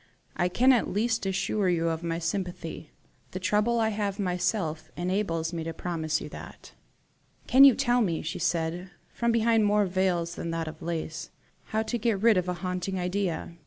I 0.35 0.49
can 0.49 0.73
at 0.73 0.87
least 0.91 1.27
assure 1.27 1.69
you 1.69 1.89
of 1.89 2.01
my 2.01 2.17
sympathy. 2.17 2.89
The 3.33 3.39
trouble 3.39 3.79
I 3.79 3.89
have 3.89 4.17
myself 4.17 4.89
had 4.97 5.03
enables 5.03 5.53
me 5.53 5.63
to 5.63 5.75
promise 5.75 6.19
you 6.19 6.27
that." 6.29 6.71
"Can 7.45 7.63
you 7.65 7.75
tell 7.75 8.01
me," 8.01 8.23
she 8.23 8.39
said, 8.39 8.89
from 9.13 9.31
behind 9.31 9.63
more 9.65 9.85
veils 9.85 10.33
than 10.33 10.49
that 10.49 10.67
of 10.67 10.81
lace, 10.81 11.29
"how 11.65 11.83
to 11.83 11.99
get 11.99 12.19
rid 12.19 12.35
of 12.37 12.49
a 12.49 12.55
haunting 12.65 12.99
idea?" 12.99 13.53